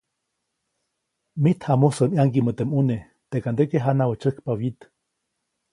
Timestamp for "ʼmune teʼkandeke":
2.67-3.77